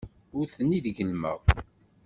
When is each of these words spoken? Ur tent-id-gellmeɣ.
Ur 0.37 0.45
tent-id-gellmeɣ. 0.55 1.39